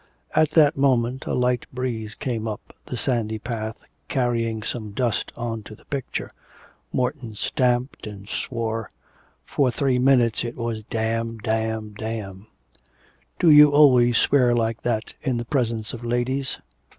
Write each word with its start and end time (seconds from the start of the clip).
At 0.33 0.49
that 0.57 0.75
moment 0.75 1.27
a 1.27 1.35
light 1.35 1.67
breeze 1.71 2.15
came 2.15 2.47
up 2.47 2.73
the 2.87 2.97
sandy 2.97 3.37
path, 3.37 3.83
carrying 4.07 4.63
some 4.63 4.93
dust 4.93 5.31
on 5.35 5.61
to 5.61 5.75
the 5.75 5.85
picture. 5.85 6.31
Morton 6.91 7.35
stamped 7.35 8.07
and 8.07 8.27
swore. 8.27 8.89
For 9.45 9.69
three 9.69 9.99
minutes 9.99 10.43
it 10.43 10.55
was 10.57 10.83
damn, 10.83 11.37
damn, 11.37 11.93
damn. 11.93 12.47
'Do 13.37 13.51
you 13.51 13.69
always 13.73 14.17
swear 14.17 14.55
like 14.55 14.81
that 14.81 15.13
in 15.21 15.37
the 15.37 15.45
presence 15.45 15.93
of 15.93 16.03
ladies?' 16.03 16.57